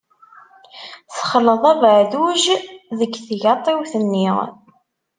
Texleḍ 1.15 1.63
abeɛduj 1.71 2.43
deg 2.99 3.11
tgaṭiwt-nni. 3.27 4.27